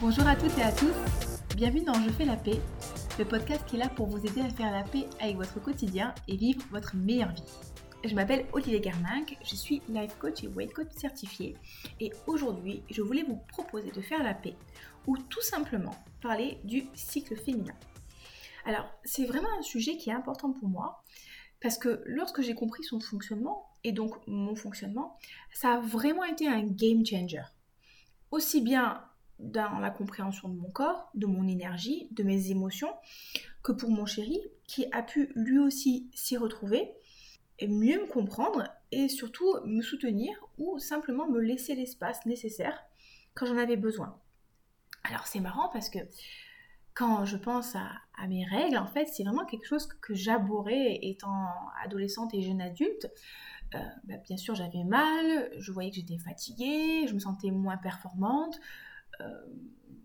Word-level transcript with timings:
Bonjour 0.00 0.28
à 0.28 0.36
toutes 0.36 0.56
et 0.56 0.62
à 0.62 0.70
tous, 0.70 0.94
bienvenue 1.56 1.84
dans 1.84 2.00
Je 2.00 2.08
fais 2.10 2.24
la 2.24 2.36
paix, 2.36 2.60
le 3.18 3.24
podcast 3.24 3.64
qui 3.66 3.74
est 3.74 3.80
là 3.80 3.88
pour 3.88 4.06
vous 4.06 4.24
aider 4.24 4.42
à 4.42 4.48
faire 4.48 4.70
la 4.70 4.84
paix 4.84 5.08
avec 5.18 5.34
votre 5.34 5.60
quotidien 5.60 6.14
et 6.28 6.36
vivre 6.36 6.62
votre 6.70 6.94
meilleure 6.94 7.32
vie. 7.32 7.42
Je 8.04 8.14
m'appelle 8.14 8.46
Olivier 8.52 8.78
Garninck, 8.78 9.36
je 9.42 9.56
suis 9.56 9.82
life 9.88 10.16
coach 10.20 10.44
et 10.44 10.46
weight 10.46 10.72
coach 10.72 10.86
certifié 10.96 11.56
et 11.98 12.12
aujourd'hui 12.28 12.84
je 12.88 13.02
voulais 13.02 13.24
vous 13.24 13.40
proposer 13.48 13.90
de 13.90 14.00
faire 14.00 14.22
la 14.22 14.34
paix 14.34 14.54
ou 15.08 15.18
tout 15.18 15.42
simplement 15.42 15.96
parler 16.22 16.60
du 16.62 16.84
cycle 16.94 17.34
féminin. 17.34 17.74
Alors 18.66 18.88
c'est 19.02 19.24
vraiment 19.24 19.50
un 19.58 19.62
sujet 19.62 19.96
qui 19.96 20.10
est 20.10 20.14
important 20.14 20.52
pour 20.52 20.68
moi 20.68 21.02
parce 21.60 21.76
que 21.76 22.04
lorsque 22.06 22.40
j'ai 22.40 22.54
compris 22.54 22.84
son 22.84 23.00
fonctionnement 23.00 23.68
et 23.82 23.90
donc 23.90 24.14
mon 24.28 24.54
fonctionnement, 24.54 25.18
ça 25.52 25.74
a 25.74 25.80
vraiment 25.80 26.22
été 26.22 26.46
un 26.46 26.62
game 26.62 27.04
changer. 27.04 27.42
Aussi 28.30 28.60
bien 28.60 29.02
dans 29.38 29.78
la 29.78 29.90
compréhension 29.90 30.48
de 30.48 30.56
mon 30.56 30.70
corps, 30.70 31.10
de 31.14 31.26
mon 31.26 31.46
énergie, 31.46 32.08
de 32.10 32.22
mes 32.22 32.50
émotions, 32.50 32.92
que 33.62 33.72
pour 33.72 33.90
mon 33.90 34.06
chéri, 34.06 34.40
qui 34.66 34.86
a 34.92 35.02
pu 35.02 35.32
lui 35.34 35.58
aussi 35.58 36.10
s'y 36.14 36.36
retrouver, 36.36 36.92
et 37.58 37.66
mieux 37.66 38.02
me 38.02 38.06
comprendre 38.06 38.68
et 38.92 39.08
surtout 39.08 39.52
me 39.64 39.82
soutenir 39.82 40.32
ou 40.58 40.78
simplement 40.78 41.28
me 41.28 41.40
laisser 41.40 41.74
l'espace 41.74 42.24
nécessaire 42.24 42.80
quand 43.34 43.46
j'en 43.46 43.58
avais 43.58 43.76
besoin. 43.76 44.18
Alors 45.04 45.26
c'est 45.26 45.40
marrant 45.40 45.68
parce 45.72 45.90
que 45.90 45.98
quand 46.94 47.24
je 47.24 47.36
pense 47.36 47.76
à, 47.76 48.26
mes 48.26 48.44
règles, 48.44 48.76
en 48.76 48.86
fait, 48.88 49.06
c'est 49.06 49.22
vraiment 49.22 49.44
quelque 49.44 49.66
chose 49.66 49.86
que, 49.86 50.14
j'abhorrais 50.14 50.98
étant 51.02 51.46
adolescente 51.84 52.34
et 52.34 52.42
jeune 52.42 52.60
adulte. 52.60 53.08
Euh, 53.76 53.78
bah, 54.02 54.16
bien 54.24 54.36
sûr, 54.36 54.56
j'avais 54.56 54.82
mal, 54.82 55.48
je 55.58 55.70
voyais 55.70 55.90
que 55.90 55.96
j'étais 55.96 56.18
fatiguée, 56.18 57.06
je 57.06 57.14
me 57.14 57.20
sentais 57.20 57.52
moins 57.52 57.76
performante, 57.76 58.58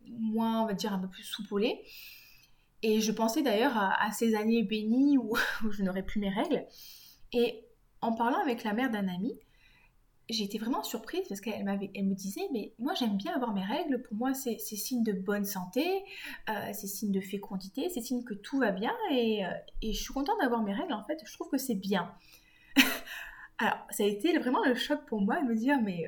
moins, 0.07 0.63
on 0.63 0.65
va 0.65 0.73
dire, 0.73 0.93
un 0.93 0.99
peu 0.99 1.07
plus 1.07 1.23
soupolée. 1.23 1.81
Et 2.81 2.99
je 2.99 3.11
pensais 3.13 3.41
d'ailleurs 3.41 3.77
à, 3.77 4.11
ces 4.11 4.35
années 4.35 4.63
bénies 4.63 5.17
où, 5.17 5.35
je 5.71 5.83
n'aurais 5.83 6.03
plus 6.03 6.19
mes 6.19 6.29
règles. 6.29 6.65
Et 7.31 7.65
en 8.01 8.13
parlant 8.13 8.39
avec 8.39 8.63
la 8.63 8.73
mère 8.73 8.91
d'un 8.91 9.07
ami, 9.07 9.33
j'étais 10.29 10.57
vraiment 10.57 10.83
surprise 10.83 11.27
parce 11.27 11.41
qu'elle 11.41 11.67
elle 11.93 12.05
me 12.05 12.15
disait 12.15 12.47
mais 12.53 12.73
moi 12.79 12.93
j'aime 12.93 13.17
bien 13.17 13.33
avoir 13.33 13.53
mes 13.53 13.63
règles 13.63 14.01
pour 14.03 14.15
moi 14.15 14.33
c'est 14.33 14.57
signe 14.57 15.03
de 15.03 15.11
bonne 15.11 15.43
santé 15.43 15.85
euh, 16.49 16.53
c'est 16.71 16.87
signe 16.87 17.11
de 17.11 17.19
fécondité 17.19 17.89
c'est 17.89 17.99
signe 17.99 18.23
que 18.23 18.33
tout 18.33 18.57
va 18.57 18.71
bien 18.71 18.93
et, 19.11 19.45
euh, 19.45 19.49
et 19.81 19.91
je 19.91 20.01
suis 20.01 20.13
contente 20.13 20.37
d'avoir 20.41 20.63
mes 20.63 20.73
règles 20.73 20.93
en 20.93 21.03
fait 21.03 21.21
je 21.25 21.33
trouve 21.33 21.49
que 21.49 21.57
c'est 21.57 21.75
bien 21.75 22.09
alors 23.57 23.77
ça 23.89 24.03
a 24.03 24.07
été 24.07 24.37
vraiment 24.39 24.63
le 24.63 24.75
choc 24.75 25.05
pour 25.07 25.19
moi 25.19 25.41
de 25.41 25.45
me 25.45 25.55
dire 25.55 25.81
mais 25.81 26.07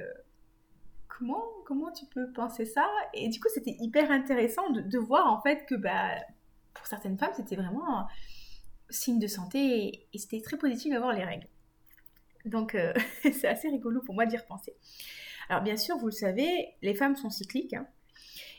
comment, 1.18 1.44
comment 1.66 1.92
tu 1.92 2.06
peux 2.06 2.32
penser 2.32 2.66
ça? 2.66 2.88
Et 3.14 3.30
du 3.30 3.40
coup, 3.40 3.48
c'était 3.54 3.76
hyper 3.80 4.12
intéressant 4.12 4.70
de, 4.70 4.98
voir 4.98 5.32
en 5.32 5.42
fait 5.42 5.66
que 5.66 5.76
bah, 5.76 6.16
pour 6.74 6.88
certaines 6.88 7.18
femmes, 7.18 7.34
c'était 7.36 7.56
vraiment 7.56 8.00
un 8.00 8.08
signe 8.90 9.20
de 9.20 9.28
santé 9.28 10.08
et, 10.14 10.18
c'était 10.18 10.42
très 10.42 10.58
positif 10.58 10.92
d'avoir 10.92 11.14
les 11.14 11.24
règles. 11.24 11.48
Donc, 12.46 12.76
euh, 12.76 12.94
c'est 13.24 13.48
assez 13.48 13.70
rigolo 13.70 14.02
pour 14.02 14.14
moi 14.14 14.26
d'y 14.26 14.38
repenser. 14.38 14.76
Alors, 15.50 15.64
bien 15.64 15.78
sûr, 15.78 15.98
vous 15.98 16.08
le 16.08 16.12
savez, 16.12 16.76
les 16.82 16.96
femmes 16.96 17.16
sont 17.16 17.30
cycliques 17.30 17.74
hein, 17.74 17.88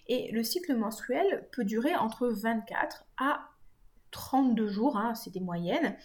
et 0.08 0.30
le 0.32 0.42
cycle 0.42 0.74
menstruel 0.74 1.48
peut 1.52 1.64
durer 1.64 1.94
entre 1.94 2.28
24 2.28 3.06
à 3.18 3.50
32 4.12 4.68
jours, 4.68 4.96
hein, 4.96 5.14
c'est 5.14 5.30
des 5.30 5.40
moyennes 5.40 5.96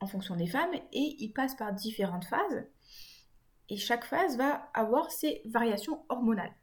en 0.00 0.06
fonction 0.06 0.36
des 0.36 0.46
femmes, 0.46 0.74
et 0.92 1.16
il 1.18 1.32
passe 1.32 1.54
par 1.54 1.72
différentes 1.72 2.24
phases. 2.24 2.66
Et 3.68 3.76
chaque 3.76 4.04
phase 4.04 4.36
va 4.36 4.68
avoir 4.74 5.10
ses 5.10 5.42
variations 5.46 6.04
hormonales. 6.08 6.54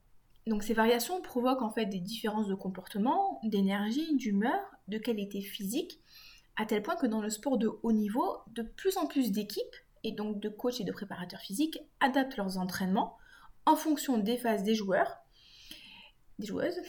Donc 0.47 0.63
ces 0.63 0.73
variations 0.73 1.21
provoquent 1.21 1.61
en 1.61 1.69
fait 1.69 1.85
des 1.85 1.99
différences 1.99 2.47
de 2.47 2.55
comportement, 2.55 3.39
d'énergie, 3.43 4.15
d'humeur, 4.15 4.59
de 4.87 4.97
qualité 4.97 5.41
physique, 5.41 5.99
à 6.57 6.65
tel 6.65 6.81
point 6.83 6.95
que 6.95 7.07
dans 7.07 7.21
le 7.21 7.29
sport 7.29 7.57
de 7.57 7.71
haut 7.83 7.91
niveau, 7.91 8.37
de 8.47 8.63
plus 8.63 8.97
en 8.97 9.07
plus 9.07 9.31
d'équipes, 9.31 9.75
et 10.03 10.11
donc 10.11 10.39
de 10.39 10.49
coachs 10.49 10.81
et 10.81 10.83
de 10.83 10.91
préparateurs 10.91 11.41
physiques, 11.41 11.79
adaptent 11.99 12.37
leurs 12.37 12.57
entraînements 12.57 13.17
en 13.65 13.75
fonction 13.75 14.17
des 14.17 14.37
phases 14.37 14.63
des 14.63 14.73
joueurs, 14.73 15.17
des 16.39 16.47
joueuses. 16.47 16.79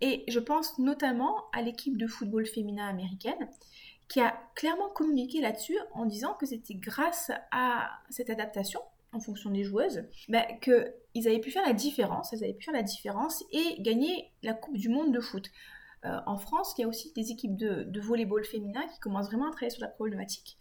Et 0.00 0.24
je 0.28 0.38
pense 0.38 0.78
notamment 0.78 1.44
à 1.52 1.60
l'équipe 1.60 1.98
de 1.98 2.06
football 2.06 2.46
féminin 2.46 2.88
américaine, 2.88 3.48
qui 4.08 4.20
a 4.20 4.38
clairement 4.54 4.88
communiqué 4.90 5.40
là-dessus 5.40 5.78
en 5.92 6.06
disant 6.06 6.34
que 6.34 6.46
c'était 6.46 6.74
grâce 6.74 7.30
à 7.50 7.90
cette 8.10 8.30
adaptation 8.30 8.80
en 9.14 9.20
fonction 9.20 9.50
des 9.50 9.64
joueuses, 9.64 10.04
bah, 10.28 10.44
qu'ils 10.60 11.28
avaient 11.28 11.40
pu 11.40 11.50
faire 11.50 11.66
la 11.66 11.72
différence, 11.72 12.32
elles 12.32 12.44
avaient 12.44 12.54
pu 12.54 12.64
faire 12.64 12.74
la 12.74 12.82
différence 12.82 13.44
et 13.52 13.80
gagner 13.80 14.32
la 14.42 14.54
Coupe 14.54 14.76
du 14.76 14.88
Monde 14.88 15.12
de 15.12 15.20
foot. 15.20 15.50
Euh, 16.04 16.20
en 16.26 16.36
France, 16.36 16.74
il 16.76 16.82
y 16.82 16.84
a 16.84 16.88
aussi 16.88 17.12
des 17.14 17.30
équipes 17.30 17.56
de, 17.56 17.84
de 17.84 18.00
volleyball 18.00 18.44
féminin 18.44 18.86
qui 18.92 18.98
commencent 19.00 19.28
vraiment 19.28 19.46
à 19.46 19.50
travailler 19.50 19.70
sur 19.70 19.82
la 19.82 19.88
problématique. 19.88 20.58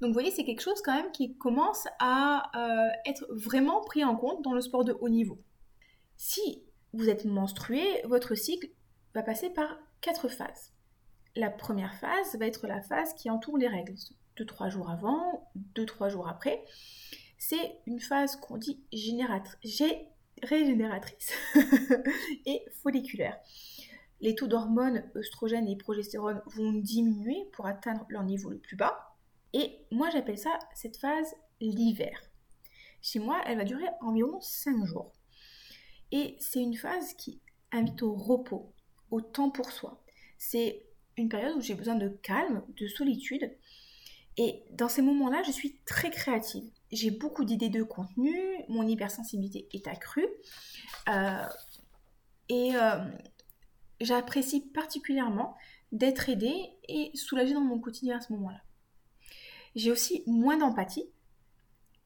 Donc 0.00 0.08
vous 0.08 0.14
voyez, 0.14 0.30
c'est 0.30 0.44
quelque 0.44 0.60
chose 0.60 0.80
quand 0.84 0.94
même 0.94 1.10
qui 1.10 1.36
commence 1.36 1.86
à 1.98 2.50
euh, 2.54 2.88
être 3.06 3.26
vraiment 3.30 3.80
pris 3.82 4.04
en 4.04 4.14
compte 4.14 4.42
dans 4.42 4.52
le 4.52 4.60
sport 4.60 4.84
de 4.84 4.96
haut 5.00 5.08
niveau. 5.08 5.40
Si 6.16 6.62
vous 6.92 7.08
êtes 7.08 7.24
menstrué, 7.24 7.82
votre 8.04 8.36
cycle 8.36 8.68
va 9.14 9.22
passer 9.22 9.50
par 9.50 9.78
quatre 10.00 10.28
phases. 10.28 10.72
La 11.34 11.50
première 11.50 11.94
phase 11.96 12.36
va 12.38 12.46
être 12.46 12.68
la 12.68 12.80
phase 12.80 13.14
qui 13.14 13.28
entoure 13.30 13.58
les 13.58 13.66
règles, 13.66 13.94
2-3 14.38 14.70
jours 14.70 14.90
avant, 14.90 15.50
2-3 15.74 16.08
jours 16.08 16.28
après 16.28 16.62
c'est 17.46 17.78
une 17.86 18.00
phase 18.00 18.36
qu'on 18.36 18.56
dit 18.56 18.82
régénératrice 20.42 21.32
et 22.46 22.64
folliculaire. 22.82 23.38
Les 24.22 24.34
taux 24.34 24.46
d'hormones 24.46 25.04
œstrogènes 25.14 25.68
et 25.68 25.76
progestérone 25.76 26.40
vont 26.46 26.72
diminuer 26.72 27.46
pour 27.52 27.66
atteindre 27.66 28.06
leur 28.08 28.22
niveau 28.22 28.48
le 28.48 28.58
plus 28.58 28.76
bas. 28.76 29.14
Et 29.52 29.78
moi 29.90 30.08
j'appelle 30.10 30.38
ça 30.38 30.58
cette 30.74 30.96
phase 30.96 31.34
l'hiver. 31.60 32.18
Chez 33.02 33.18
moi, 33.18 33.42
elle 33.44 33.58
va 33.58 33.64
durer 33.64 33.88
environ 34.00 34.40
5 34.40 34.86
jours. 34.86 35.12
Et 36.12 36.36
c'est 36.38 36.62
une 36.62 36.76
phase 36.76 37.12
qui 37.12 37.42
invite 37.72 38.02
au 38.02 38.14
repos, 38.14 38.72
au 39.10 39.20
temps 39.20 39.50
pour 39.50 39.70
soi. 39.70 40.02
C'est 40.38 40.86
une 41.18 41.28
période 41.28 41.56
où 41.56 41.60
j'ai 41.60 41.74
besoin 41.74 41.96
de 41.96 42.08
calme, 42.08 42.64
de 42.68 42.88
solitude. 42.88 43.54
Et 44.38 44.64
dans 44.70 44.88
ces 44.88 45.02
moments-là, 45.02 45.42
je 45.42 45.52
suis 45.52 45.78
très 45.84 46.10
créative 46.10 46.70
j'ai 46.94 47.10
beaucoup 47.10 47.44
d'idées 47.44 47.68
de 47.70 47.82
contenu, 47.82 48.34
mon 48.68 48.86
hypersensibilité 48.86 49.68
est 49.72 49.88
accrue. 49.88 50.28
Euh, 51.08 51.46
et 52.48 52.76
euh, 52.76 53.04
j'apprécie 54.00 54.60
particulièrement 54.60 55.56
d'être 55.92 56.28
aidée 56.28 56.70
et 56.88 57.10
soulagée 57.14 57.54
dans 57.54 57.60
mon 57.60 57.80
quotidien 57.80 58.18
à 58.18 58.20
ce 58.20 58.32
moment-là. 58.34 58.62
J'ai 59.74 59.90
aussi 59.90 60.22
moins 60.26 60.56
d'empathie 60.56 61.10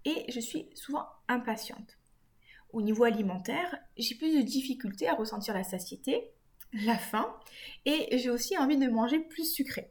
et 0.05 0.25
je 0.31 0.41
suis 0.41 0.71
souvent 0.75 1.07
impatiente. 1.29 1.99
Au 2.73 2.81
niveau 2.81 3.05
alimentaire, 3.05 3.79
j'ai 3.97 4.15
plus 4.15 4.37
de 4.37 4.43
difficultés 4.43 5.09
à 5.09 5.15
ressentir 5.15 5.55
la 5.55 5.65
satiété, 5.65 6.33
la 6.73 6.97
faim 6.97 7.35
et 7.85 8.17
j'ai 8.19 8.31
aussi 8.31 8.57
envie 8.57 8.79
de 8.79 8.89
manger 8.89 9.21
plus 9.21 9.53
sucré 9.53 9.91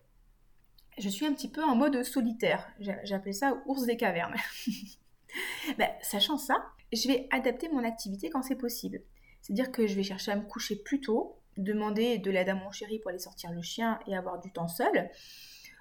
je 0.98 1.10
suis 1.10 1.26
un 1.26 1.34
petit 1.34 1.50
peu 1.50 1.64
en 1.64 1.76
mode 1.76 2.04
solitaire. 2.04 2.68
J'appelle 2.80 3.34
ça 3.34 3.62
ours 3.66 3.86
des 3.86 3.98
cavernes. 3.98 4.36
ben, 5.78 5.90
sachant 6.02 6.38
ça, 6.38 6.56
je 6.92 7.08
vais 7.08 7.28
adapter 7.32 7.70
mon 7.70 7.84
activité 7.84 8.30
quand 8.30 8.42
c'est 8.42 8.56
possible. 8.56 9.02
C'est-à-dire 9.42 9.72
que 9.72 9.88
je 9.88 9.96
vais 9.96 10.04
chercher 10.04 10.32
à 10.32 10.36
me 10.36 10.46
coucher 10.46 10.76
plus 10.76 11.00
tôt, 11.00 11.38
demander 11.58 12.18
de 12.18 12.32
l'aide 12.32 12.50
à 12.50 12.56
mon 12.56 12.72
chéri 12.72 13.00
pour 13.00 13.10
aller 13.10 13.20
sortir 13.20 13.52
le 13.52 13.62
chien 13.62 14.00
et 14.08 14.16
avoir 14.16 14.40
du 14.40 14.52
temps 14.52 14.68
seul. 14.68 15.10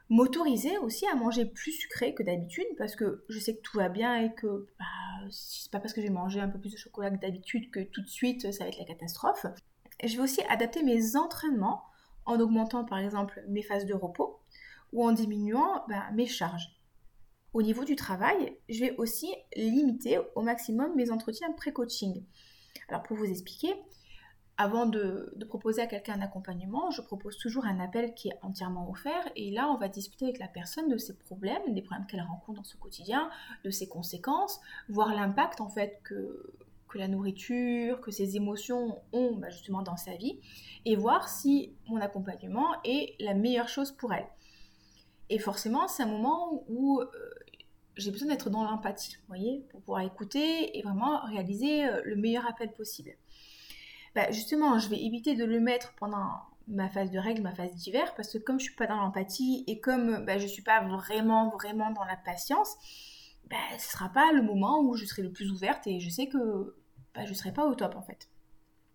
M'autoriser 0.08 0.78
aussi 0.78 1.06
à 1.08 1.16
manger 1.16 1.46
plus 1.46 1.72
sucré 1.72 2.14
que 2.14 2.22
d'habitude 2.22 2.66
parce 2.78 2.94
que 2.94 3.24
je 3.28 3.38
sais 3.40 3.56
que 3.56 3.62
tout 3.62 3.76
va 3.76 3.88
bien 3.88 4.16
et 4.22 4.32
que 4.34 4.68
bah, 4.78 4.84
c'est 5.30 5.70
pas 5.72 5.80
parce 5.80 5.92
que 5.92 6.00
j'ai 6.00 6.10
mangé 6.10 6.38
un 6.38 6.48
peu 6.48 6.60
plus 6.60 6.70
de 6.70 6.76
chocolat 6.76 7.10
que 7.10 7.20
d'habitude 7.20 7.70
que 7.72 7.80
tout 7.80 8.02
de 8.02 8.08
suite 8.08 8.52
ça 8.52 8.64
va 8.64 8.68
être 8.68 8.78
la 8.78 8.84
catastrophe. 8.84 9.46
Je 10.04 10.16
vais 10.16 10.22
aussi 10.22 10.42
adapter 10.48 10.84
mes 10.84 11.16
entraînements 11.16 11.82
en 12.24 12.38
augmentant 12.38 12.84
par 12.84 12.98
exemple 12.98 13.42
mes 13.48 13.62
phases 13.62 13.86
de 13.86 13.94
repos 13.94 14.38
ou 14.92 15.04
en 15.04 15.12
diminuant 15.12 15.84
bah, 15.88 16.04
mes 16.14 16.26
charges. 16.26 16.76
Au 17.52 17.62
niveau 17.62 17.84
du 17.84 17.96
travail, 17.96 18.56
je 18.68 18.80
vais 18.80 18.96
aussi 18.96 19.34
limiter 19.56 20.18
au 20.34 20.42
maximum 20.42 20.94
mes 20.94 21.10
entretiens 21.10 21.52
pré-coaching. 21.52 22.24
Alors 22.88 23.02
pour 23.02 23.16
vous 23.16 23.24
expliquer, 23.24 23.74
avant 24.58 24.86
de, 24.86 25.34
proposer 25.48 25.82
à 25.82 25.86
quelqu'un 25.86 26.14
un 26.14 26.22
accompagnement, 26.22 26.90
je 26.90 27.02
propose 27.02 27.36
toujours 27.36 27.66
un 27.66 27.78
appel 27.78 28.14
qui 28.14 28.28
est 28.28 28.38
entièrement 28.42 28.90
offert 28.90 29.22
et 29.36 29.50
là 29.50 29.68
on 29.70 29.76
va 29.76 29.88
discuter 29.88 30.24
avec 30.24 30.38
la 30.38 30.48
personne 30.48 30.88
de 30.88 30.96
ses 30.96 31.14
problèmes, 31.14 31.74
des 31.74 31.82
problèmes 31.82 32.06
qu'elle 32.06 32.22
rencontre 32.22 32.58
dans 32.58 32.64
son 32.64 32.78
quotidien, 32.78 33.30
de 33.64 33.70
ses 33.70 33.88
conséquences, 33.88 34.60
voir 34.88 35.14
l'impact 35.14 35.60
en 35.60 35.68
fait 35.68 36.00
que, 36.04 36.52
la 36.94 37.08
nourriture, 37.08 38.00
que 38.00 38.10
ses 38.10 38.36
émotions 38.36 39.02
ont 39.12 39.34
bah, 39.36 39.50
justement 39.50 39.82
dans 39.82 39.98
sa 39.98 40.14
vie 40.14 40.40
et 40.86 40.96
voir 40.96 41.28
si 41.28 41.74
mon 41.88 42.00
accompagnement 42.00 42.68
est 42.84 43.14
la 43.20 43.34
meilleure 43.34 43.68
chose 43.68 43.92
pour 43.92 44.14
elle. 44.14 44.26
Et 45.28 45.38
forcément, 45.38 45.88
c'est 45.88 46.04
un 46.04 46.08
moment 46.08 46.64
où 46.68 47.00
euh, 47.00 47.06
j'ai 47.96 48.10
besoin 48.10 48.28
d'être 48.28 48.50
dans 48.50 48.64
l'empathie, 48.64 49.16
vous 49.16 49.26
voyez, 49.28 49.66
pour 49.70 49.80
pouvoir 49.80 50.02
écouter 50.02 50.78
et 50.78 50.82
vraiment 50.82 51.24
réaliser 51.26 51.86
euh, 51.86 52.00
le 52.04 52.16
meilleur 52.16 52.46
appel 52.46 52.72
possible. 52.72 53.10
bah, 54.14 54.30
justement, 54.30 54.78
je 54.78 54.88
vais 54.88 55.02
éviter 55.02 55.34
de 55.34 55.44
le 55.44 55.60
mettre 55.60 55.94
pendant 55.98 56.30
ma 56.68 56.88
phase 56.88 57.10
de 57.10 57.18
règle, 57.18 57.42
ma 57.42 57.54
phase 57.54 57.74
d'hiver, 57.74 58.14
parce 58.16 58.32
que 58.32 58.38
comme 58.38 58.58
je 58.58 58.64
suis 58.64 58.74
pas 58.74 58.86
dans 58.86 58.96
l'empathie 58.96 59.64
et 59.66 59.80
comme 59.80 60.24
bah, 60.24 60.38
je 60.38 60.46
suis 60.46 60.62
pas 60.62 60.82
vraiment, 60.82 61.50
vraiment 61.50 61.90
dans 61.90 62.04
la 62.04 62.16
patience, 62.16 62.76
bah, 63.48 63.56
ce 63.78 63.90
sera 63.90 64.08
pas 64.08 64.32
le 64.32 64.42
moment 64.42 64.80
où 64.80 64.96
je 64.96 65.04
serai 65.04 65.22
le 65.22 65.32
plus 65.32 65.50
ouverte 65.50 65.86
et 65.86 66.00
je 66.00 66.10
sais 66.10 66.28
que 66.28 66.76
bah, 67.14 67.24
je 67.24 67.34
serai 67.34 67.52
pas 67.52 67.66
au 67.66 67.74
top 67.74 67.94
en 67.96 68.02
fait. 68.02 68.28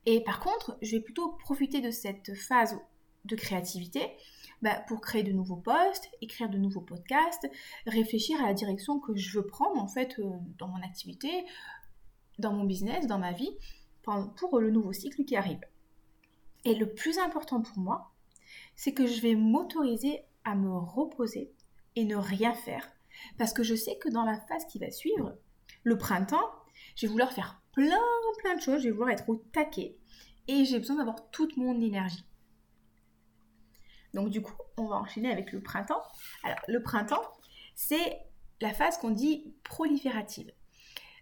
Et 0.05 0.23
par 0.23 0.39
contre, 0.39 0.77
je 0.81 0.91
vais 0.91 1.01
plutôt 1.01 1.29
profiter 1.33 1.79
de 1.79 1.91
cette 1.91 2.35
phase 2.35 2.77
de 3.25 3.35
créativité 3.35 4.01
bah, 4.61 4.83
pour 4.87 5.01
créer 5.01 5.23
de 5.23 5.31
nouveaux 5.31 5.57
posts, 5.57 6.09
écrire 6.21 6.49
de 6.49 6.57
nouveaux 6.57 6.81
podcasts, 6.81 7.49
réfléchir 7.87 8.41
à 8.41 8.47
la 8.47 8.53
direction 8.53 8.99
que 8.99 9.15
je 9.15 9.37
veux 9.37 9.45
prendre 9.45 9.81
en 9.81 9.87
fait 9.87 10.19
euh, 10.19 10.29
dans 10.57 10.67
mon 10.67 10.81
activité, 10.81 11.29
dans 12.39 12.53
mon 12.53 12.63
business, 12.63 13.07
dans 13.07 13.19
ma 13.19 13.31
vie, 13.31 13.51
pour 14.03 14.59
le 14.59 14.71
nouveau 14.71 14.93
cycle 14.93 15.23
qui 15.25 15.35
arrive. 15.35 15.61
Et 16.65 16.75
le 16.75 16.93
plus 16.93 17.17
important 17.17 17.61
pour 17.61 17.79
moi, 17.79 18.11
c'est 18.75 18.93
que 18.93 19.07
je 19.07 19.21
vais 19.21 19.35
m'autoriser 19.35 20.21
à 20.43 20.55
me 20.55 20.71
reposer 20.71 21.51
et 21.95 22.05
ne 22.05 22.15
rien 22.15 22.53
faire. 22.53 22.87
Parce 23.37 23.53
que 23.53 23.63
je 23.63 23.75
sais 23.75 23.97
que 23.97 24.09
dans 24.09 24.23
la 24.23 24.39
phase 24.41 24.65
qui 24.65 24.79
va 24.79 24.89
suivre, 24.91 25.35
le 25.83 25.97
printemps, 25.97 26.49
je 26.95 27.05
vais 27.05 27.11
vouloir 27.11 27.31
faire 27.33 27.61
plein, 27.73 27.99
plein 28.39 28.55
de 28.55 28.61
choses, 28.61 28.81
je 28.81 28.85
vais 28.85 28.91
vouloir 28.91 29.09
être 29.09 29.29
au 29.29 29.35
taquet. 29.35 29.97
Et 30.47 30.65
j'ai 30.65 30.79
besoin 30.79 30.97
d'avoir 30.97 31.29
toute 31.31 31.57
mon 31.57 31.79
énergie. 31.79 32.25
Donc 34.13 34.29
du 34.29 34.41
coup, 34.41 34.53
on 34.77 34.87
va 34.87 34.95
enchaîner 34.95 35.31
avec 35.31 35.51
le 35.51 35.61
printemps. 35.61 36.03
Alors 36.43 36.59
le 36.67 36.81
printemps, 36.81 37.23
c'est 37.75 38.19
la 38.61 38.73
phase 38.73 38.97
qu'on 38.97 39.11
dit 39.11 39.53
proliférative. 39.63 40.51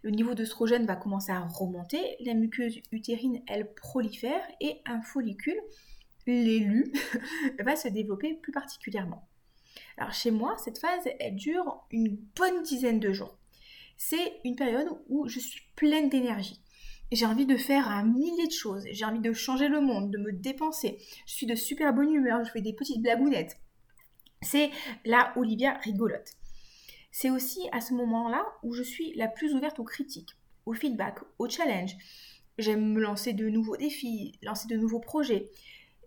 Le 0.02 0.12
niveau 0.12 0.34
d'œstrogène 0.34 0.86
va 0.86 0.96
commencer 0.96 1.32
à 1.32 1.42
remonter, 1.42 2.16
la 2.22 2.34
muqueuse 2.34 2.80
utérine, 2.92 3.42
elle 3.48 3.74
prolifère 3.74 4.42
et 4.62 4.82
un 4.86 5.02
follicule, 5.02 5.60
l'élu, 6.26 6.94
va 7.60 7.76
se 7.76 7.90
développer 7.90 8.36
plus 8.36 8.54
particulièrement. 8.54 9.28
Alors 9.98 10.14
chez 10.14 10.32
moi, 10.32 10.56
cette 10.58 10.80
phase, 10.80 11.04
elle 11.20 11.36
dure 11.36 11.86
une 11.92 12.16
bonne 12.36 12.64
dizaine 12.64 13.00
de 13.00 13.12
jours. 13.12 13.38
C'est 13.98 14.40
une 14.46 14.56
période 14.56 14.88
où 15.10 15.28
je 15.28 15.40
suis 15.40 15.62
pleine 15.76 16.08
d'énergie. 16.08 16.62
J'ai 17.12 17.26
envie 17.26 17.48
de 17.48 17.58
faire 17.58 17.90
un 17.90 18.04
millier 18.04 18.46
de 18.46 18.52
choses. 18.52 18.84
J'ai 18.92 19.06
envie 19.06 19.20
de 19.20 19.34
changer 19.34 19.68
le 19.68 19.82
monde, 19.82 20.12
de 20.12 20.20
me 20.20 20.32
dépenser. 20.32 21.00
Je 21.26 21.34
suis 21.34 21.48
de 21.48 21.56
super 21.56 21.92
bonne 21.92 22.14
humeur. 22.14 22.44
Je 22.44 22.52
fais 22.52 22.62
des 22.62 22.74
petites 22.74 23.02
blagounettes. 23.02 23.58
C'est 24.44 24.70
la 25.06 25.34
Olivia 25.36 25.74
rigolote. 25.84 26.34
C'est 27.12 27.32
aussi 27.32 27.68
à 27.72 27.82
ce 27.82 27.96
moment-là 27.96 28.46
où 28.62 28.74
je 28.74 28.84
suis 28.84 29.14
la 29.16 29.28
plus 29.28 29.56
ouverte 29.56 29.80
aux 29.80 29.84
critiques, 29.84 30.38
au 30.68 30.74
feedback, 30.74 31.18
aux 31.40 31.50
challenges. 31.50 31.98
J'aime 32.60 32.94
me 32.94 33.02
lancer 33.02 33.34
de 33.34 33.50
nouveaux 33.50 33.78
défis, 33.78 34.38
lancer 34.44 34.68
de 34.68 34.78
nouveaux 34.78 35.00
projets. 35.00 35.50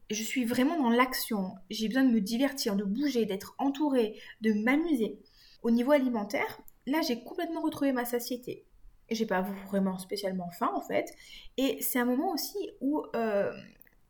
Je 0.08 0.22
suis 0.22 0.44
vraiment 0.44 0.78
dans 0.78 0.90
l'action. 0.90 1.56
J'ai 1.68 1.88
besoin 1.88 2.04
de 2.04 2.12
me 2.12 2.20
divertir, 2.20 2.76
de 2.76 2.84
bouger, 2.84 3.26
d'être 3.26 3.56
entourée, 3.58 4.20
de 4.40 4.52
m'amuser. 4.52 5.18
Au 5.62 5.72
niveau 5.72 5.90
alimentaire, 5.90 6.60
là 6.86 7.00
j'ai 7.02 7.24
complètement 7.24 7.62
retrouvé 7.62 7.90
ma 7.92 8.04
satiété 8.04 8.66
j'ai 9.14 9.26
pas 9.26 9.42
vraiment 9.68 9.98
spécialement 9.98 10.50
faim 10.50 10.70
en 10.74 10.80
fait. 10.80 11.14
Et 11.56 11.78
c'est 11.80 11.98
un 11.98 12.04
moment 12.04 12.32
aussi 12.32 12.70
où 12.80 13.02
euh, 13.14 13.52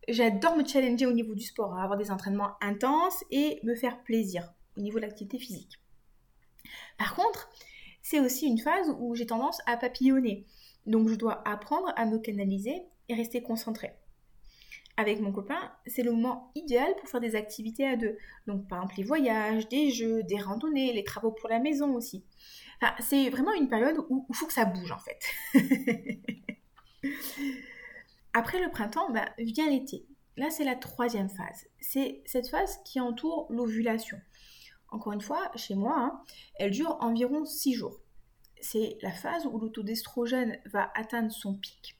j'adore 0.08 0.56
me 0.56 0.64
challenger 0.64 1.06
au 1.06 1.12
niveau 1.12 1.34
du 1.34 1.44
sport, 1.44 1.78
avoir 1.78 1.98
des 1.98 2.10
entraînements 2.10 2.52
intenses 2.60 3.24
et 3.30 3.60
me 3.62 3.74
faire 3.74 4.02
plaisir 4.02 4.52
au 4.76 4.80
niveau 4.80 4.98
de 4.98 5.04
l'activité 5.04 5.38
physique. 5.38 5.78
Par 6.98 7.14
contre, 7.14 7.50
c'est 8.02 8.20
aussi 8.20 8.46
une 8.46 8.58
phase 8.58 8.94
où 8.98 9.14
j'ai 9.14 9.26
tendance 9.26 9.60
à 9.66 9.76
papillonner. 9.76 10.46
Donc 10.86 11.08
je 11.08 11.14
dois 11.14 11.46
apprendre 11.46 11.92
à 11.96 12.06
me 12.06 12.18
canaliser 12.18 12.82
et 13.08 13.14
rester 13.14 13.42
concentrée. 13.42 13.92
Avec 14.96 15.20
mon 15.20 15.32
copain, 15.32 15.72
c'est 15.86 16.02
le 16.02 16.12
moment 16.12 16.50
idéal 16.54 16.94
pour 16.98 17.08
faire 17.08 17.20
des 17.20 17.34
activités 17.34 17.86
à 17.86 17.96
deux. 17.96 18.16
Donc 18.46 18.68
par 18.68 18.78
exemple 18.78 18.96
les 18.98 19.04
voyages, 19.04 19.68
des 19.68 19.90
jeux, 19.90 20.22
des 20.22 20.38
randonnées, 20.38 20.92
les 20.92 21.04
travaux 21.04 21.30
pour 21.30 21.48
la 21.48 21.60
maison 21.60 21.94
aussi 21.94 22.24
c'est 23.00 23.30
vraiment 23.30 23.52
une 23.52 23.68
période 23.68 24.04
où 24.08 24.26
il 24.28 24.34
faut 24.34 24.46
que 24.46 24.52
ça 24.52 24.64
bouge 24.64 24.92
en 24.92 24.98
fait. 24.98 25.20
Après 28.34 28.60
le 28.60 28.70
printemps, 28.70 29.10
bah, 29.10 29.28
vient 29.38 29.68
l'été. 29.68 30.06
Là, 30.36 30.50
c'est 30.50 30.64
la 30.64 30.76
troisième 30.76 31.28
phase. 31.28 31.66
C'est 31.80 32.22
cette 32.24 32.48
phase 32.48 32.80
qui 32.84 33.00
entoure 33.00 33.46
l'ovulation. 33.50 34.18
Encore 34.88 35.12
une 35.12 35.20
fois, 35.20 35.50
chez 35.56 35.74
moi, 35.74 35.94
hein, 35.98 36.22
elle 36.56 36.70
dure 36.70 36.96
environ 37.00 37.44
6 37.44 37.74
jours. 37.74 38.00
C'est 38.60 38.96
la 39.02 39.10
phase 39.10 39.46
où 39.46 39.58
le 39.58 39.82
d'estrogène 39.82 40.58
va 40.66 40.90
atteindre 40.94 41.32
son 41.32 41.54
pic, 41.54 41.98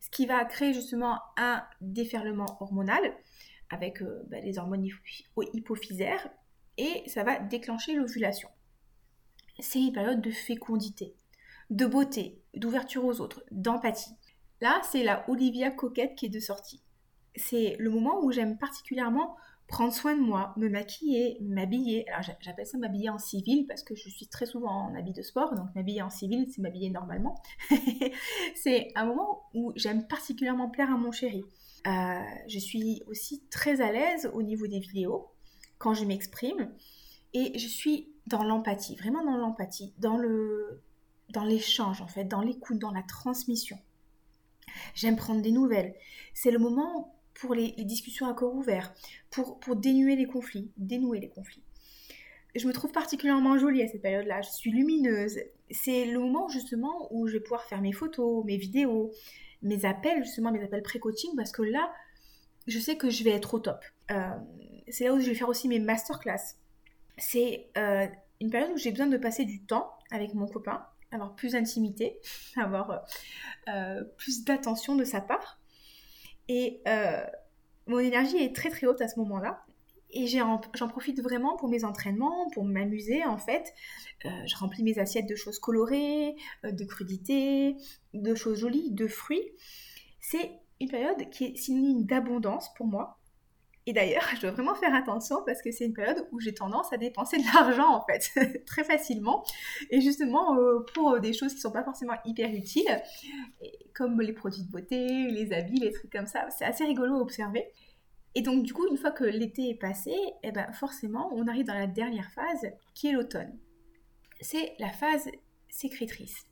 ce 0.00 0.10
qui 0.10 0.26
va 0.26 0.44
créer 0.44 0.74
justement 0.74 1.20
un 1.36 1.62
déferlement 1.80 2.58
hormonal 2.60 3.16
avec 3.70 4.02
euh, 4.02 4.22
bah, 4.28 4.40
les 4.40 4.58
hormones 4.58 4.86
hypophysaires 5.54 6.28
et 6.76 7.08
ça 7.08 7.22
va 7.22 7.38
déclencher 7.38 7.94
l'ovulation 7.94 8.48
c'est 9.58 9.80
une 9.80 9.92
période 9.92 10.20
de 10.20 10.30
fécondité, 10.30 11.14
de 11.70 11.86
beauté, 11.86 12.42
d'ouverture 12.54 13.04
aux 13.04 13.20
autres, 13.20 13.44
d'empathie. 13.50 14.14
Là, 14.60 14.80
c'est 14.90 15.02
la 15.02 15.28
Olivia 15.28 15.70
coquette 15.70 16.14
qui 16.14 16.26
est 16.26 16.30
de 16.30 16.40
sortie. 16.40 16.82
C'est 17.34 17.76
le 17.78 17.90
moment 17.90 18.22
où 18.22 18.30
j'aime 18.30 18.58
particulièrement 18.58 19.36
prendre 19.72 19.92
soin 19.92 20.14
de 20.14 20.20
moi, 20.20 20.52
me 20.58 20.68
maquiller, 20.68 21.38
m'habiller. 21.40 22.06
Alors 22.10 22.36
j'appelle 22.40 22.66
ça 22.66 22.76
m'habiller 22.76 23.08
en 23.08 23.18
civil 23.18 23.66
parce 23.66 23.82
que 23.82 23.94
je 23.94 24.08
suis 24.10 24.26
très 24.26 24.44
souvent 24.44 24.70
en 24.70 24.94
habit 24.94 25.12
de 25.12 25.22
sport, 25.22 25.54
donc 25.54 25.74
m'habiller 25.74 26.02
en 26.02 26.10
civil, 26.10 26.46
c'est 26.54 26.60
m'habiller 26.60 26.90
normalement. 26.90 27.40
c'est 28.54 28.92
un 28.94 29.06
moment 29.06 29.44
où 29.54 29.72
j'aime 29.74 30.06
particulièrement 30.06 30.68
plaire 30.68 30.90
à 30.92 30.98
mon 30.98 31.10
chéri. 31.10 31.42
Euh, 31.86 32.22
je 32.48 32.58
suis 32.58 33.02
aussi 33.08 33.44
très 33.50 33.80
à 33.80 33.90
l'aise 33.90 34.30
au 34.34 34.42
niveau 34.42 34.66
des 34.66 34.78
vidéos 34.78 35.30
quand 35.78 35.94
je 35.94 36.04
m'exprime 36.04 36.70
et 37.32 37.58
je 37.58 37.66
suis 37.66 38.11
dans 38.26 38.42
l'empathie, 38.42 38.96
vraiment 38.96 39.24
dans 39.24 39.36
l'empathie, 39.36 39.92
dans 39.98 40.16
le 40.16 40.82
dans 41.30 41.44
l'échange 41.44 42.02
en 42.02 42.06
fait, 42.06 42.24
dans 42.24 42.42
l'écoute, 42.42 42.78
dans 42.78 42.90
la 42.90 43.02
transmission. 43.02 43.78
J'aime 44.94 45.16
prendre 45.16 45.42
des 45.42 45.50
nouvelles. 45.50 45.94
C'est 46.34 46.50
le 46.50 46.58
moment 46.58 47.16
pour 47.34 47.54
les, 47.54 47.72
discussions 47.78 48.28
à 48.28 48.34
corps 48.34 48.54
ouvert, 48.54 48.94
pour, 49.30 49.58
pour 49.58 49.76
dénuer 49.76 50.16
les 50.16 50.26
conflits, 50.26 50.70
dénouer 50.76 51.18
les 51.20 51.28
conflits. 51.28 51.62
Je 52.54 52.66
me 52.68 52.72
trouve 52.72 52.92
particulièrement 52.92 53.56
jolie 53.56 53.82
à 53.82 53.88
cette 53.88 54.02
période-là, 54.02 54.42
je 54.42 54.50
suis 54.50 54.70
lumineuse. 54.70 55.38
C'est 55.70 56.04
le 56.04 56.18
moment 56.18 56.48
justement 56.48 57.08
où 57.10 57.26
je 57.26 57.34
vais 57.34 57.40
pouvoir 57.40 57.64
faire 57.64 57.80
mes 57.80 57.92
photos, 57.92 58.44
mes 58.44 58.58
vidéos, 58.58 59.10
mes 59.62 59.84
appels, 59.86 60.22
justement 60.22 60.52
mes 60.52 60.62
appels 60.62 60.82
pré-coaching, 60.82 61.30
parce 61.36 61.50
que 61.50 61.62
là, 61.62 61.92
je 62.66 62.78
sais 62.78 62.96
que 62.96 63.08
je 63.08 63.24
vais 63.24 63.30
être 63.30 63.54
au 63.54 63.58
top. 63.58 63.82
Euh, 64.10 64.30
c'est 64.88 65.04
là 65.04 65.14
où 65.14 65.20
je 65.20 65.26
vais 65.26 65.34
faire 65.34 65.48
aussi 65.48 65.68
mes 65.68 65.78
masterclass 65.78 66.56
c'est 67.18 67.68
euh, 67.76 68.06
une 68.40 68.50
période 68.50 68.72
où 68.72 68.76
j'ai 68.76 68.90
besoin 68.90 69.06
de 69.06 69.16
passer 69.16 69.44
du 69.44 69.62
temps 69.62 69.92
avec 70.10 70.34
mon 70.34 70.46
copain, 70.46 70.84
avoir 71.10 71.34
plus 71.34 71.52
d'intimité, 71.52 72.18
avoir 72.56 73.04
euh, 73.68 74.02
plus 74.16 74.44
d'attention 74.44 74.96
de 74.96 75.04
sa 75.04 75.20
part. 75.20 75.60
Et 76.48 76.80
euh, 76.88 77.24
mon 77.86 77.98
énergie 77.98 78.38
est 78.38 78.54
très 78.54 78.70
très 78.70 78.86
haute 78.86 79.00
à 79.00 79.08
ce 79.08 79.18
moment-là. 79.20 79.64
Et 80.14 80.26
j'en 80.26 80.88
profite 80.88 81.22
vraiment 81.22 81.56
pour 81.56 81.70
mes 81.70 81.84
entraînements, 81.84 82.50
pour 82.50 82.66
m'amuser 82.66 83.24
en 83.24 83.38
fait. 83.38 83.72
je 84.22 84.54
remplis 84.56 84.82
mes 84.82 84.98
assiettes 84.98 85.26
de 85.26 85.34
choses 85.34 85.58
colorées, 85.58 86.36
de 86.64 86.84
crudités, 86.84 87.76
de 88.12 88.34
choses 88.34 88.58
jolies, 88.58 88.90
de 88.90 89.06
fruits. 89.06 89.48
C'est 90.20 90.52
une 90.80 90.90
période 90.90 91.30
qui 91.30 91.44
est 91.44 91.56
synonyme 91.56 92.04
d'abondance 92.04 92.74
pour 92.74 92.86
moi. 92.86 93.21
Et 93.86 93.92
d'ailleurs, 93.92 94.22
je 94.36 94.40
dois 94.40 94.52
vraiment 94.52 94.74
faire 94.76 94.94
attention 94.94 95.42
parce 95.44 95.60
que 95.60 95.72
c'est 95.72 95.84
une 95.84 95.92
période 95.92 96.28
où 96.30 96.38
j'ai 96.38 96.54
tendance 96.54 96.92
à 96.92 96.96
dépenser 96.98 97.38
de 97.38 97.44
l'argent 97.52 97.92
en 97.94 98.04
fait, 98.06 98.30
très 98.66 98.84
facilement. 98.84 99.44
Et 99.90 100.00
justement, 100.00 100.56
euh, 100.56 100.84
pour 100.94 101.18
des 101.18 101.32
choses 101.32 101.54
qui 101.54 101.60
sont 101.60 101.72
pas 101.72 101.82
forcément 101.82 102.14
hyper 102.24 102.54
utiles, 102.54 103.02
comme 103.94 104.20
les 104.20 104.32
produits 104.32 104.62
de 104.62 104.70
beauté, 104.70 105.28
les 105.30 105.52
habits, 105.52 105.80
les 105.80 105.90
trucs 105.90 106.12
comme 106.12 106.26
ça, 106.26 106.48
c'est 106.50 106.64
assez 106.64 106.84
rigolo 106.84 107.16
à 107.16 107.20
observer. 107.20 107.66
Et 108.34 108.42
donc, 108.42 108.62
du 108.62 108.72
coup, 108.72 108.86
une 108.88 108.96
fois 108.96 109.10
que 109.10 109.24
l'été 109.24 109.70
est 109.70 109.78
passé, 109.78 110.14
eh 110.42 110.52
ben, 110.52 110.72
forcément, 110.72 111.30
on 111.32 111.48
arrive 111.48 111.66
dans 111.66 111.74
la 111.74 111.86
dernière 111.86 112.30
phase 112.30 112.70
qui 112.94 113.08
est 113.08 113.12
l'automne. 113.12 113.58
C'est 114.40 114.74
la 114.78 114.88
phase 114.88 115.28
sécrétrice. 115.68 116.46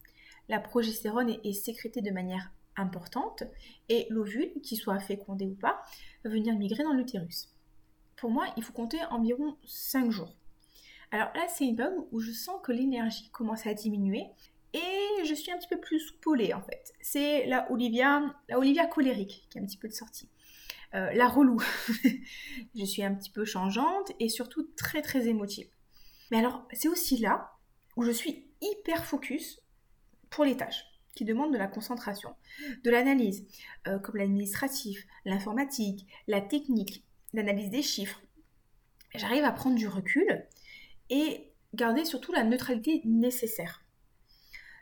La 0.48 0.60
progestérone 0.60 1.36
est 1.44 1.52
sécrétée 1.52 2.02
de 2.02 2.10
manière 2.10 2.52
importante 2.76 3.44
et 3.88 4.06
l'ovule, 4.10 4.52
qu'il 4.62 4.78
soit 4.78 4.98
fécondé 5.00 5.46
ou 5.46 5.54
pas, 5.54 5.82
va 6.24 6.30
venir 6.30 6.56
migrer 6.56 6.82
dans 6.82 6.92
l'utérus. 6.92 7.48
Pour 8.16 8.30
moi, 8.30 8.46
il 8.56 8.62
faut 8.62 8.72
compter 8.72 8.98
environ 9.10 9.56
5 9.66 10.10
jours. 10.10 10.34
Alors 11.10 11.30
là, 11.34 11.46
c'est 11.48 11.64
une 11.64 11.76
période 11.76 12.06
où 12.12 12.20
je 12.20 12.30
sens 12.30 12.60
que 12.62 12.72
l'énergie 12.72 13.30
commence 13.30 13.66
à 13.66 13.74
diminuer 13.74 14.26
et 14.72 15.24
je 15.24 15.34
suis 15.34 15.50
un 15.50 15.58
petit 15.58 15.68
peu 15.68 15.80
plus 15.80 15.98
soupolée 15.98 16.54
en 16.54 16.62
fait. 16.62 16.92
C'est 17.00 17.46
la 17.46 17.70
Olivia, 17.72 18.34
la 18.48 18.58
Olivia 18.58 18.86
colérique 18.86 19.46
qui 19.50 19.58
est 19.58 19.60
un 19.60 19.64
petit 19.64 19.78
peu 19.78 19.88
de 19.88 19.92
sortie. 19.92 20.28
Euh, 20.94 21.12
la 21.12 21.28
relou. 21.28 21.60
je 22.74 22.84
suis 22.84 23.02
un 23.02 23.14
petit 23.14 23.30
peu 23.30 23.44
changeante 23.44 24.12
et 24.18 24.28
surtout 24.28 24.68
très 24.76 25.02
très 25.02 25.28
émotive. 25.28 25.68
Mais 26.30 26.38
alors, 26.38 26.66
c'est 26.72 26.88
aussi 26.88 27.16
là 27.18 27.52
où 27.96 28.02
je 28.02 28.10
suis 28.10 28.48
hyper 28.60 29.04
focus 29.04 29.60
pour 30.30 30.44
les 30.44 30.56
tâches 30.56 30.84
qui 31.20 31.50
de 31.50 31.58
la 31.58 31.66
concentration, 31.66 32.34
de 32.82 32.90
l'analyse, 32.90 33.46
euh, 33.86 33.98
comme 33.98 34.16
l'administratif, 34.16 35.06
l'informatique, 35.24 36.06
la 36.26 36.40
technique, 36.40 37.04
l'analyse 37.34 37.70
des 37.70 37.82
chiffres, 37.82 38.22
j'arrive 39.14 39.44
à 39.44 39.52
prendre 39.52 39.76
du 39.76 39.86
recul 39.86 40.46
et 41.10 41.52
garder 41.74 42.04
surtout 42.04 42.32
la 42.32 42.42
neutralité 42.42 43.02
nécessaire. 43.04 43.84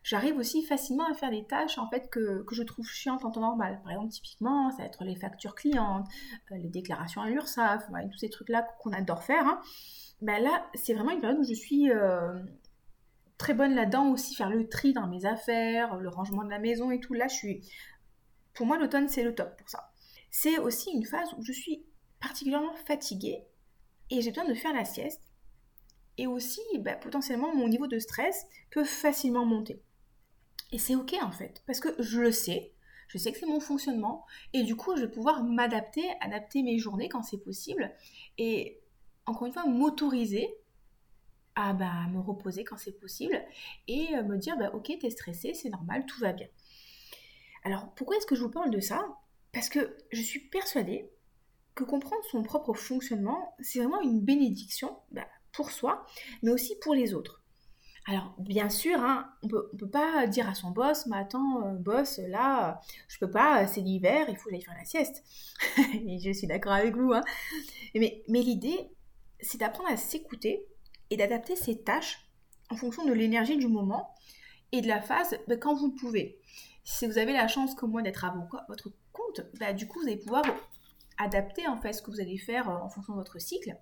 J'arrive 0.04 0.36
aussi 0.38 0.62
facilement 0.62 1.10
à 1.10 1.14
faire 1.14 1.30
des 1.30 1.44
tâches 1.44 1.76
en 1.76 1.88
fait 1.90 2.08
que, 2.08 2.44
je 2.52 2.62
trouve 2.62 2.86
chiantes 2.88 3.24
en 3.24 3.30
temps 3.32 3.40
normal. 3.40 3.80
Par 3.82 3.92
exemple, 3.92 4.12
typiquement, 4.12 4.70
ça 4.70 4.78
va 4.78 4.84
être 4.84 5.04
les 5.04 5.16
factures 5.16 5.56
clientes, 5.56 6.06
euh, 6.52 6.56
les 6.56 6.68
déclarations 6.68 7.20
à 7.20 7.28
l'URSSAF, 7.28 7.88
tous 8.12 8.18
ces 8.18 8.30
trucs-là 8.30 8.62
qu'on 8.78 8.92
adore 8.92 9.24
faire. 9.24 9.46
Hein. 9.46 9.60
Ben 10.22 10.42
là, 10.42 10.66
c'est 10.74 10.94
vraiment 10.94 11.10
une 11.10 11.20
période 11.20 11.40
où 11.40 11.44
je 11.44 11.52
suis 11.52 11.90
euh, 11.90 12.38
très 13.38 13.54
bonne 13.54 13.74
là-dedans 13.74 14.10
aussi, 14.10 14.34
faire 14.34 14.50
le 14.50 14.68
tri 14.68 14.92
dans 14.92 15.06
mes 15.06 15.24
affaires, 15.24 15.96
le 15.96 16.08
rangement 16.08 16.44
de 16.44 16.50
la 16.50 16.58
maison 16.58 16.90
et 16.90 17.00
tout. 17.00 17.14
Là, 17.14 17.28
je 17.28 17.34
suis. 17.34 17.68
Pour 18.52 18.66
moi, 18.66 18.78
l'automne, 18.78 19.08
c'est 19.08 19.22
le 19.22 19.34
top 19.34 19.56
pour 19.56 19.68
ça. 19.68 19.92
C'est 20.30 20.58
aussi 20.58 20.90
une 20.90 21.04
phase 21.04 21.32
où 21.38 21.42
je 21.42 21.52
suis 21.52 21.86
particulièrement 22.20 22.74
fatiguée 22.74 23.44
et 24.10 24.20
j'ai 24.20 24.30
besoin 24.30 24.48
de 24.48 24.54
faire 24.54 24.74
la 24.74 24.84
sieste. 24.84 25.22
Et 26.16 26.26
aussi, 26.26 26.60
bah, 26.80 26.96
potentiellement, 26.96 27.54
mon 27.54 27.68
niveau 27.68 27.86
de 27.86 27.98
stress 27.98 28.46
peut 28.70 28.84
facilement 28.84 29.46
monter. 29.46 29.80
Et 30.72 30.78
c'est 30.78 30.96
ok 30.96 31.14
en 31.22 31.30
fait, 31.30 31.62
parce 31.66 31.80
que 31.80 31.94
je 31.98 32.20
le 32.20 32.32
sais, 32.32 32.72
je 33.06 33.16
sais 33.16 33.32
que 33.32 33.38
c'est 33.38 33.46
mon 33.46 33.60
fonctionnement, 33.60 34.26
et 34.52 34.64
du 34.64 34.76
coup, 34.76 34.94
je 34.96 35.02
vais 35.02 35.10
pouvoir 35.10 35.42
m'adapter, 35.42 36.04
adapter 36.20 36.62
mes 36.62 36.78
journées 36.78 37.08
quand 37.08 37.22
c'est 37.22 37.38
possible, 37.38 37.90
et 38.36 38.82
encore 39.24 39.46
une 39.46 39.52
fois, 39.52 39.64
m'autoriser 39.66 40.54
à 41.58 41.72
bah, 41.72 42.06
me 42.12 42.20
reposer 42.20 42.62
quand 42.62 42.76
c'est 42.76 43.00
possible, 43.00 43.44
et 43.88 44.14
euh, 44.14 44.22
me 44.22 44.38
dire, 44.38 44.56
bah, 44.56 44.70
ok, 44.74 44.92
t'es 45.00 45.10
stressé, 45.10 45.54
c'est 45.54 45.70
normal, 45.70 46.06
tout 46.06 46.20
va 46.20 46.32
bien. 46.32 46.46
Alors, 47.64 47.92
pourquoi 47.96 48.16
est-ce 48.16 48.26
que 48.26 48.36
je 48.36 48.42
vous 48.42 48.50
parle 48.50 48.70
de 48.70 48.78
ça? 48.78 49.04
Parce 49.52 49.68
que 49.68 49.96
je 50.12 50.22
suis 50.22 50.38
persuadée 50.38 51.10
que 51.74 51.82
comprendre 51.82 52.22
son 52.30 52.44
propre 52.44 52.74
fonctionnement, 52.74 53.56
c'est 53.58 53.80
vraiment 53.80 54.00
une 54.00 54.20
bénédiction 54.20 54.98
bah, 55.10 55.26
pour 55.52 55.72
soi, 55.72 56.06
mais 56.42 56.52
aussi 56.52 56.78
pour 56.78 56.94
les 56.94 57.12
autres. 57.12 57.42
Alors, 58.06 58.36
bien 58.38 58.70
sûr, 58.70 59.00
hein, 59.00 59.28
on 59.42 59.48
peut, 59.48 59.68
ne 59.72 59.78
peut 59.78 59.90
pas 59.90 60.28
dire 60.28 60.48
à 60.48 60.54
son 60.54 60.70
boss, 60.70 61.06
mais 61.06 61.16
attends, 61.16 61.66
euh, 61.66 61.74
boss, 61.74 62.20
là, 62.28 62.80
je 63.08 63.18
peux 63.18 63.30
pas, 63.30 63.66
c'est 63.66 63.80
l'hiver, 63.80 64.26
il 64.28 64.36
faut 64.36 64.44
que 64.44 64.50
j'aille 64.52 64.62
faire 64.62 64.78
la 64.78 64.84
sieste. 64.84 65.24
et 66.06 66.20
je 66.20 66.30
suis 66.30 66.46
d'accord 66.46 66.72
avec 66.72 66.94
vous. 66.94 67.12
Hein. 67.12 67.24
Mais, 67.96 68.22
mais 68.28 68.42
l'idée, 68.42 68.92
c'est 69.40 69.58
d'apprendre 69.58 69.90
à 69.90 69.96
s'écouter 69.96 70.64
et 71.10 71.16
d'adapter 71.16 71.56
ses 71.56 71.82
tâches 71.82 72.28
en 72.70 72.76
fonction 72.76 73.04
de 73.04 73.12
l'énergie 73.12 73.56
du 73.56 73.68
moment 73.68 74.14
et 74.72 74.80
de 74.80 74.88
la 74.88 75.00
phase 75.00 75.38
bah, 75.48 75.56
quand 75.56 75.74
vous 75.74 75.90
pouvez. 75.90 76.38
Si 76.84 77.06
vous 77.06 77.18
avez 77.18 77.32
la 77.32 77.48
chance 77.48 77.74
comme 77.74 77.90
moi 77.90 78.02
d'être 78.02 78.24
à 78.24 78.34
votre 78.68 78.92
compte, 79.12 79.42
bah, 79.58 79.72
du 79.72 79.86
coup, 79.86 80.00
vous 80.00 80.06
allez 80.06 80.16
pouvoir 80.16 80.44
adapter 81.18 81.66
en 81.66 81.76
fait 81.80 81.92
ce 81.92 82.02
que 82.02 82.10
vous 82.10 82.20
allez 82.20 82.38
faire 82.38 82.70
euh, 82.70 82.76
en 82.76 82.88
fonction 82.88 83.14
de 83.14 83.18
votre 83.18 83.40
cycle. 83.40 83.76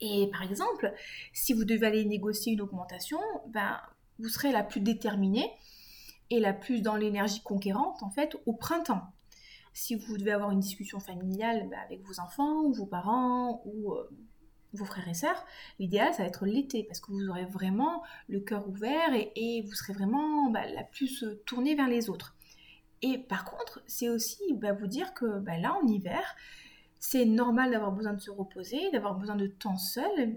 Et 0.00 0.28
par 0.32 0.42
exemple, 0.42 0.92
si 1.32 1.52
vous 1.52 1.64
devez 1.64 1.86
aller 1.86 2.04
négocier 2.04 2.52
une 2.52 2.60
augmentation, 2.60 3.20
ben, 3.48 3.80
vous 4.18 4.28
serez 4.28 4.50
la 4.50 4.64
plus 4.64 4.80
déterminée 4.80 5.48
et 6.30 6.40
la 6.40 6.52
plus 6.52 6.82
dans 6.82 6.96
l'énergie 6.96 7.42
conquérante 7.42 8.02
en 8.02 8.10
fait 8.10 8.36
au 8.46 8.52
printemps. 8.52 9.02
Si 9.74 9.94
vous 9.94 10.18
devez 10.18 10.32
avoir 10.32 10.50
une 10.50 10.60
discussion 10.60 10.98
familiale 10.98 11.68
ben, 11.70 11.78
avec 11.86 12.02
vos 12.02 12.20
enfants 12.20 12.62
ou 12.62 12.74
vos 12.74 12.86
parents 12.86 13.62
ou 13.64 13.92
euh, 13.92 14.10
vos 14.72 14.84
frères 14.84 15.08
et 15.08 15.14
sœurs, 15.14 15.44
l'idéal 15.78 16.12
ça 16.14 16.22
va 16.22 16.28
être 16.28 16.46
l'été 16.46 16.84
parce 16.84 17.00
que 17.00 17.12
vous 17.12 17.28
aurez 17.28 17.44
vraiment 17.44 18.02
le 18.28 18.40
cœur 18.40 18.68
ouvert 18.68 19.10
et, 19.14 19.62
vous 19.66 19.74
serez 19.74 19.92
vraiment 19.92 20.50
ben, 20.50 20.72
la 20.74 20.84
plus 20.84 21.24
euh, 21.24 21.42
tournée 21.46 21.74
vers 21.74 21.88
les 21.88 22.08
autres. 22.10 22.34
Et 23.02 23.18
par 23.18 23.44
contre, 23.44 23.82
c'est 23.86 24.08
aussi 24.08 24.40
vous 24.50 24.86
dire 24.86 25.12
que 25.12 25.26
là 25.26 25.74
en 25.82 25.86
hiver, 25.86 26.36
c'est 27.00 27.24
normal 27.24 27.72
d'avoir 27.72 27.90
besoin 27.90 28.12
de 28.12 28.20
se 28.20 28.30
reposer, 28.30 28.90
d'avoir 28.92 29.16
besoin 29.16 29.34
de 29.34 29.48
temps 29.48 29.76
seul 29.76 30.36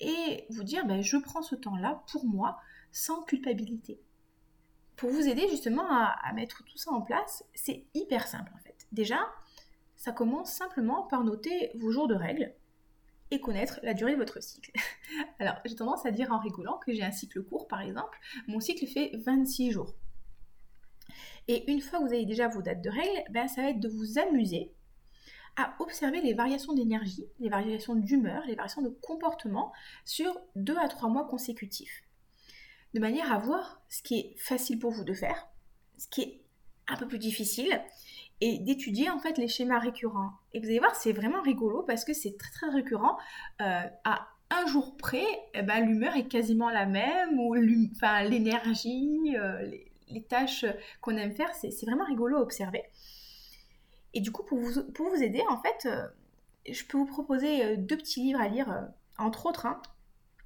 et 0.00 0.46
vous 0.50 0.64
dire 0.64 0.84
je 1.00 1.16
prends 1.16 1.42
ce 1.42 1.54
temps-là 1.54 2.02
pour 2.10 2.26
moi 2.26 2.58
sans 2.90 3.22
culpabilité. 3.22 4.00
Pour 4.96 5.10
vous 5.10 5.28
aider 5.28 5.48
justement 5.48 5.86
à, 5.88 6.32
mettre 6.34 6.64
tout 6.64 6.76
ça 6.76 6.90
en 6.90 7.02
place, 7.02 7.44
c'est 7.54 7.84
hyper 7.94 8.26
simple 8.26 8.52
en 8.54 8.58
fait. 8.58 8.86
Déjà, 8.90 9.20
ça 9.96 10.12
commence 10.12 10.52
simplement 10.52 11.04
par 11.04 11.22
noter 11.22 11.70
vos 11.76 11.92
jours 11.92 12.08
de 12.08 12.14
règles 12.14 12.52
et 13.32 13.40
connaître 13.40 13.80
la 13.82 13.94
durée 13.94 14.12
de 14.12 14.18
votre 14.18 14.42
cycle. 14.42 14.70
Alors, 15.38 15.56
j'ai 15.64 15.74
tendance 15.74 16.04
à 16.04 16.10
dire 16.10 16.30
en 16.30 16.38
rigolant 16.38 16.78
que 16.84 16.92
j'ai 16.92 17.02
un 17.02 17.10
cycle 17.10 17.42
court 17.42 17.66
par 17.66 17.80
exemple. 17.80 18.18
Mon 18.46 18.60
cycle 18.60 18.86
fait 18.86 19.10
26 19.24 19.72
jours. 19.72 19.94
Et 21.48 21.70
une 21.72 21.80
fois 21.80 21.98
que 21.98 22.04
vous 22.04 22.12
avez 22.12 22.26
déjà 22.26 22.48
vos 22.48 22.60
dates 22.60 22.82
de 22.82 22.90
règles, 22.90 23.24
ben, 23.30 23.48
ça 23.48 23.62
va 23.62 23.70
être 23.70 23.80
de 23.80 23.88
vous 23.88 24.18
amuser 24.18 24.72
à 25.56 25.74
observer 25.80 26.20
les 26.20 26.34
variations 26.34 26.74
d'énergie, 26.74 27.26
les 27.40 27.48
variations 27.48 27.94
d'humeur, 27.94 28.42
les 28.46 28.54
variations 28.54 28.82
de 28.82 28.88
comportement 28.88 29.72
sur 30.04 30.38
deux 30.54 30.76
à 30.76 30.88
trois 30.88 31.08
mois 31.08 31.26
consécutifs. 31.26 32.04
De 32.94 33.00
manière 33.00 33.32
à 33.32 33.38
voir 33.38 33.82
ce 33.88 34.02
qui 34.02 34.18
est 34.18 34.34
facile 34.38 34.78
pour 34.78 34.92
vous 34.92 35.04
de 35.04 35.14
faire, 35.14 35.48
ce 35.96 36.06
qui 36.08 36.20
est 36.22 36.44
un 36.86 36.96
peu 36.96 37.08
plus 37.08 37.18
difficile, 37.18 37.82
et 38.42 38.58
d'étudier 38.58 39.08
en 39.08 39.18
fait 39.18 39.38
les 39.38 39.46
schémas 39.46 39.78
récurrents. 39.78 40.32
Et 40.52 40.58
vous 40.58 40.66
allez 40.66 40.80
voir, 40.80 40.96
c'est 40.96 41.12
vraiment 41.12 41.40
rigolo 41.42 41.82
parce 41.82 42.04
que 42.04 42.12
c'est 42.12 42.36
très 42.36 42.50
très 42.50 42.68
récurrent. 42.70 43.16
Euh, 43.60 43.82
à 44.04 44.28
un 44.50 44.66
jour 44.66 44.96
près, 44.96 45.24
eh 45.54 45.62
ben, 45.62 45.86
l'humeur 45.86 46.16
est 46.16 46.26
quasiment 46.26 46.68
la 46.68 46.84
même, 46.84 47.38
ou 47.38 47.54
l'énergie, 47.54 49.36
euh, 49.38 49.70
les, 50.08 50.22
tâches 50.24 50.66
qu'on 51.00 51.16
aime 51.16 51.32
faire, 51.32 51.54
c'est 51.54 51.86
vraiment 51.86 52.04
rigolo 52.04 52.36
à 52.36 52.40
observer. 52.40 52.82
Et 54.14 54.20
du 54.20 54.30
coup, 54.30 54.42
pour 54.42 54.58
vous, 54.58 54.82
pour 54.92 55.08
vous 55.08 55.22
aider, 55.22 55.42
en 55.48 55.60
fait, 55.60 55.86
euh, 55.86 56.06
je 56.70 56.84
peux 56.84 56.98
vous 56.98 57.06
proposer 57.06 57.64
euh, 57.64 57.76
deux 57.76 57.96
petits 57.96 58.20
livres 58.20 58.40
à 58.40 58.48
lire, 58.48 58.70
euh, 58.70 58.82
entre 59.18 59.46
autres, 59.46 59.66
hein, 59.66 59.80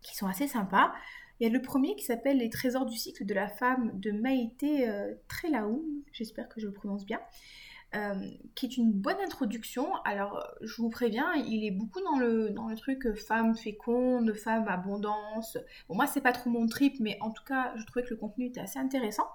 qui 0.03 0.15
sont 0.17 0.27
assez 0.27 0.47
sympas. 0.47 0.93
Il 1.41 1.47
y 1.47 1.51
a 1.51 1.53
le 1.53 1.63
premier 1.63 1.97
qui 1.97 2.05
s'appelle 2.05 2.39
Les 2.39 2.51
trésors 2.51 2.87
du 2.87 2.97
cycle 2.97 3.25
de 3.25 3.35
la 3.35 3.49
femme 3.49 3.99
de 4.01 4.11
Maïté 4.11 4.89
Trelaoum, 5.29 5.83
j'espère 6.11 6.49
que 6.49 6.61
je 6.61 6.67
le 6.67 6.73
prononce 6.73 7.05
bien, 7.05 7.21
qui 8.55 8.67
est 8.67 8.77
une 8.77 8.93
bonne 8.93 9.19
introduction. 9.25 9.95
Alors, 10.05 10.47
je 10.61 10.77
vous 10.81 10.91
préviens, 10.91 11.33
il 11.35 11.65
est 11.65 11.71
beaucoup 11.71 12.01
dans 12.01 12.19
le, 12.19 12.51
dans 12.51 12.69
le 12.69 12.77
truc 12.77 13.15
femme 13.15 13.57
féconde, 13.57 14.33
femme 14.35 14.67
abondance. 14.69 15.59
Bon, 15.89 15.95
moi, 15.95 16.07
c'est 16.07 16.21
pas 16.21 16.33
trop 16.33 16.51
mon 16.51 16.67
trip, 16.67 16.95
mais 17.01 17.19
en 17.21 17.31
tout 17.31 17.45
cas, 17.45 17.73
je 17.77 17.85
trouvais 17.85 18.05
que 18.05 18.11
le 18.11 18.17
contenu 18.17 18.47
était 18.47 18.61
assez 18.61 18.79
intéressant. 18.79 19.27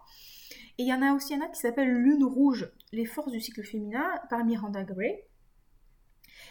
Et 0.77 0.83
il 0.83 0.87
y 0.87 0.93
en 0.93 1.01
a 1.01 1.13
aussi 1.13 1.33
un 1.35 1.39
autre 1.39 1.51
qui 1.51 1.59
s'appelle 1.59 1.91
Lune 1.91 2.23
rouge, 2.23 2.71
les 2.91 3.05
forces 3.05 3.31
du 3.31 3.39
cycle 3.39 3.63
féminin 3.63 4.09
par 4.29 4.43
Miranda 4.45 4.83
Gray. 4.83 5.23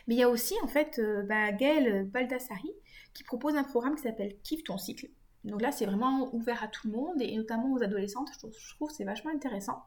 Mais 0.07 0.15
il 0.15 0.19
y 0.19 0.23
a 0.23 0.29
aussi 0.29 0.55
en 0.63 0.69
fait 0.69 0.99
euh, 0.99 1.23
bah, 1.23 1.53
Gaëlle 1.53 2.05
Baldassari 2.05 2.73
qui 3.15 3.25
propose 3.25 3.57
un 3.57 3.65
programme 3.65 3.97
qui 3.97 4.03
s'appelle 4.03 4.37
Kiffe 4.43 4.65
ton 4.65 4.79
cycle. 4.79 5.09
Donc 5.45 5.63
là, 5.63 5.73
c'est 5.73 5.87
vraiment 5.87 6.35
ouvert 6.35 6.63
à 6.63 6.69
tout 6.69 6.89
le 6.89 6.93
monde 6.95 7.21
et 7.21 7.37
notamment 7.37 7.73
aux 7.73 7.83
adolescentes. 7.83 8.29
Je 8.43 8.75
trouve, 8.75 8.91
c'est 8.91 9.05
vachement 9.05 9.31
intéressant. 9.31 9.83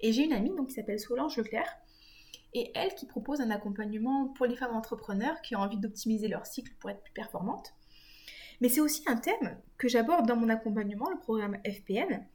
Et 0.00 0.12
j'ai 0.12 0.24
une 0.24 0.32
amie 0.32 0.50
qui 0.66 0.74
s'appelle 0.74 1.00
Solange 1.00 1.36
Leclerc 1.36 1.78
et 2.54 2.70
elle 2.74 2.94
qui 2.94 3.06
propose 3.06 3.40
un 3.40 3.50
accompagnement 3.50 4.28
pour 4.28 4.46
les 4.46 4.56
femmes 4.56 4.74
entrepreneurs 4.74 5.40
qui 5.42 5.56
ont 5.56 5.60
envie 5.60 5.78
d'optimiser 5.78 6.28
leur 6.28 6.46
cycle 6.46 6.72
pour 6.78 6.90
être 6.90 7.02
plus 7.02 7.12
performantes. 7.12 7.74
Mais 8.60 8.68
c'est 8.68 8.80
aussi 8.80 9.02
un 9.06 9.16
thème 9.16 9.58
que 9.76 9.88
j'aborde 9.88 10.26
dans 10.26 10.36
mon 10.36 10.48
accompagnement, 10.48 11.10
le 11.10 11.18
programme 11.18 11.58
FPN, 11.64 12.26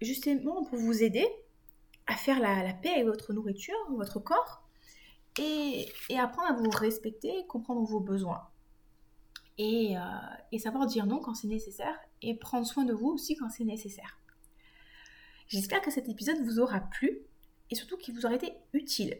justement 0.00 0.64
pour 0.64 0.78
vous 0.78 1.02
aider 1.02 1.26
à 2.06 2.14
faire 2.14 2.40
la, 2.40 2.72
paix 2.74 2.90
avec 2.90 3.06
votre 3.06 3.32
nourriture, 3.32 3.76
votre 3.90 4.20
corps, 4.20 4.62
et, 5.38 5.88
apprendre 6.18 6.50
à 6.50 6.52
vous 6.52 6.70
respecter, 6.70 7.46
comprendre 7.48 7.82
vos 7.84 8.00
besoins. 8.00 8.42
Et, 9.64 9.96
euh, 9.96 10.00
et 10.50 10.58
savoir 10.58 10.86
dire 10.86 11.06
non 11.06 11.20
quand 11.20 11.34
c'est 11.34 11.46
nécessaire, 11.46 11.96
et 12.20 12.34
prendre 12.34 12.66
soin 12.66 12.84
de 12.84 12.92
vous 12.92 13.10
aussi 13.10 13.36
quand 13.36 13.48
c'est 13.48 13.62
nécessaire. 13.62 14.18
J'espère 15.46 15.82
que 15.82 15.92
cet 15.92 16.08
épisode 16.08 16.42
vous 16.42 16.58
aura 16.58 16.80
plu, 16.80 17.20
et 17.70 17.76
surtout 17.76 17.96
qu'il 17.96 18.12
vous 18.14 18.26
aura 18.26 18.34
été 18.34 18.52
utile. 18.72 19.16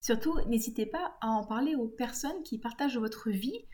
Surtout, 0.00 0.36
n'hésitez 0.48 0.84
pas 0.84 1.16
à 1.20 1.28
en 1.28 1.44
parler 1.44 1.76
aux 1.76 1.86
personnes 1.86 2.42
qui 2.42 2.58
partagent 2.58 2.98
votre 2.98 3.30
vie, 3.30 3.66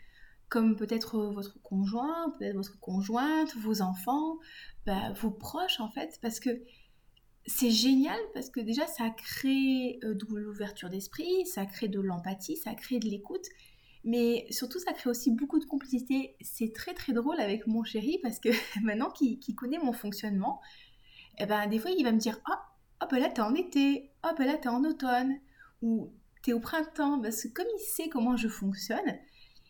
comme 0.47 0.75
peut-être 0.75 1.17
votre 1.17 1.59
conjoint, 1.63 2.35
peut-être 2.37 2.55
votre 2.55 2.79
conjointe, 2.79 3.55
vos 3.55 3.81
enfants, 3.81 4.37
bah, 4.85 5.11
vos 5.13 5.31
proches 5.31 5.79
en 5.79 5.89
fait, 5.89 6.19
parce 6.21 6.39
que 6.39 6.51
c'est 7.47 7.71
génial 7.71 8.19
parce 8.35 8.51
que 8.51 8.59
déjà 8.59 8.85
ça 8.85 9.09
crée 9.09 9.99
euh, 10.03 10.13
de 10.13 10.25
l'ouverture 10.35 10.89
d'esprit, 10.89 11.47
ça 11.47 11.65
crée 11.65 11.87
de 11.87 11.99
l'empathie, 11.99 12.57
ça 12.57 12.75
crée 12.75 12.99
de 12.99 13.07
l'écoute, 13.07 13.45
mais 14.03 14.45
surtout 14.49 14.79
ça 14.79 14.93
crée 14.93 15.09
aussi 15.09 15.31
beaucoup 15.31 15.59
de 15.59 15.65
complicité. 15.65 16.35
C'est 16.41 16.73
très 16.73 16.93
très 16.93 17.13
drôle 17.13 17.39
avec 17.39 17.67
mon 17.67 17.83
chéri 17.83 18.19
parce 18.21 18.39
que 18.39 18.49
maintenant 18.83 19.11
qu'il 19.11 19.55
connaît 19.55 19.79
mon 19.79 19.93
fonctionnement, 19.93 20.61
eh 21.39 21.45
ben, 21.45 21.67
des 21.67 21.79
fois 21.79 21.91
il 21.91 22.03
va 22.03 22.11
me 22.11 22.19
dire 22.19 22.39
Ah, 22.45 22.61
oh, 23.03 23.05
ben 23.11 23.19
là 23.19 23.29
t'es 23.29 23.41
en 23.41 23.55
été, 23.55 24.11
oh 24.25 24.31
ben 24.37 24.45
là 24.45 24.57
t'es 24.57 24.69
en 24.69 24.83
automne, 24.83 25.37
ou 25.81 26.11
t'es 26.43 26.53
au 26.53 26.59
printemps, 26.59 27.21
parce 27.21 27.43
que 27.43 27.47
comme 27.49 27.67
il 27.75 27.83
sait 27.83 28.09
comment 28.09 28.37
je 28.37 28.47
fonctionne, 28.47 29.17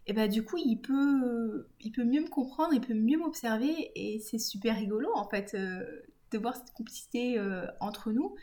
et 0.08 0.14
bah 0.14 0.28
du 0.28 0.44
coup 0.44 0.58
il 0.58 0.78
peut, 0.78 1.68
il 1.82 1.92
peut 1.92 2.04
mieux 2.04 2.22
me 2.22 2.30
comprendre, 2.30 2.74
il 2.74 2.82
peut 2.82 2.94
mieux 2.94 3.18
m'observer 3.18 3.92
et 3.96 4.20
c'est 4.20 4.40
super 4.40 4.76
rigolo 4.76 5.10
en 5.16 5.28
fait. 5.30 5.54
Euh, 5.56 5.84
de 6.32 6.38
voir 6.38 6.56
cette 6.56 6.74
complicité 6.74 7.38
euh, 7.38 7.66
entre 7.80 8.12
nous. 8.12 8.36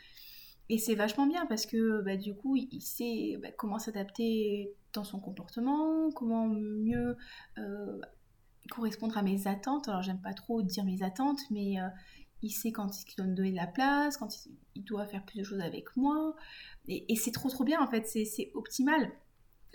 Et 0.69 0.77
c'est 0.77 0.95
vachement 0.95 1.27
bien 1.27 1.45
parce 1.45 1.65
que 1.65 2.01
bah, 2.01 2.17
du 2.17 2.35
coup, 2.35 2.55
il 2.57 2.81
sait 2.81 3.37
bah, 3.41 3.49
comment 3.57 3.79
s'adapter 3.79 4.73
son 5.03 5.19
comportement, 5.19 6.11
comment 6.11 6.47
mieux 6.47 7.17
euh, 7.57 7.99
correspondre 8.71 9.17
à 9.17 9.21
mes 9.21 9.47
attentes. 9.47 9.87
Alors, 9.87 10.01
j'aime 10.01 10.21
pas 10.21 10.33
trop 10.33 10.61
dire 10.61 10.83
mes 10.85 11.03
attentes, 11.03 11.39
mais 11.51 11.79
euh, 11.79 11.87
il 12.41 12.51
sait 12.51 12.71
quand 12.71 12.89
il 13.01 13.15
doit 13.15 13.25
me 13.25 13.35
donner 13.35 13.51
de 13.51 13.55
la 13.55 13.67
place, 13.67 14.17
quand 14.17 14.29
il, 14.75 14.83
doit 14.83 15.05
faire 15.05 15.25
plus 15.25 15.39
de 15.39 15.43
choses 15.43 15.61
avec 15.61 15.95
moi. 15.95 16.35
Et, 16.87 17.15
c'est 17.15 17.31
trop, 17.31 17.49
trop 17.49 17.63
bien 17.63 17.81
en 17.81 17.87
fait, 17.87 18.05
c'est 18.05 18.51
optimal. 18.53 19.11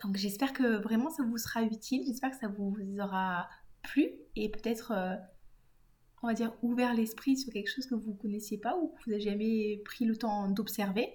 Donc, 0.02 0.16
j'espère 0.16 0.52
que 0.52 0.80
vraiment 0.82 1.10
ça 1.10 1.22
vous 1.22 1.38
sera 1.38 1.62
utile, 1.62 2.02
j'espère 2.06 2.30
que 2.30 2.36
ça 2.36 2.48
vous 2.48 2.74
aura 2.98 3.48
plu 3.82 4.10
et 4.36 4.48
peut-être 4.48 4.92
on 6.22 6.28
va 6.28 6.34
dire, 6.34 6.52
ouvert 6.62 6.94
l'esprit 6.94 7.36
sur 7.36 7.52
quelque 7.52 7.68
chose 7.68 7.86
que 7.86 7.94
vous 7.94 8.12
ne 8.12 8.16
connaissiez 8.16 8.58
pas 8.58 8.76
ou 8.76 8.88
que 8.88 9.04
vous 9.04 9.10
n'avez 9.10 9.22
jamais 9.22 9.82
pris 9.84 10.04
le 10.04 10.16
temps 10.16 10.48
d'observer. 10.48 11.14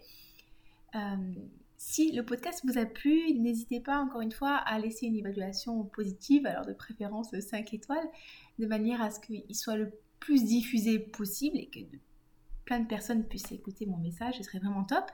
Euh, 0.96 1.34
si 1.78 2.12
le 2.12 2.26
podcast 2.26 2.64
vous 2.66 2.80
a 2.80 2.86
plu, 2.86 3.34
n'hésitez 3.36 3.80
pas 3.80 4.00
encore 4.00 4.22
une 4.22 4.32
fois 4.32 4.56
à 4.56 4.80
laisser 4.80 5.06
une 5.06 5.16
évaluation 5.16 5.84
positive, 5.84 6.46
alors 6.48 6.66
de 6.66 6.74
préférence 6.74 7.38
5 7.40 7.74
étoiles, 7.74 8.08
de 8.58 8.66
manière 8.66 9.02
à 9.02 9.12
ce 9.12 9.20
qu'il 9.20 9.56
soit 9.56 9.76
le 9.76 9.92
plus 10.20 10.44
diffusé 10.44 10.98
possible 10.98 11.58
et 11.58 11.68
que 11.68 11.80
plein 12.66 12.80
de 12.80 12.88
personnes 12.88 13.24
puissent 13.24 13.52
écouter 13.52 13.86
mon 13.86 13.98
message, 13.98 14.38
ce 14.38 14.44
serait 14.44 14.60
vraiment 14.60 14.84
top. 14.84 15.06